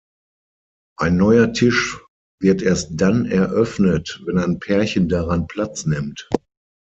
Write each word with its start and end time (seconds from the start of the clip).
Ein 0.97 1.15
neuer 1.17 1.53
Tisch 1.53 2.03
wird 2.41 2.63
erst 2.63 2.99
dann 2.99 3.27
"eröffnet", 3.27 4.19
wenn 4.25 4.39
ein 4.39 4.57
Pärchen 4.57 5.09
daran 5.09 5.45
Platz 5.45 5.85
nimmt. 5.85 6.27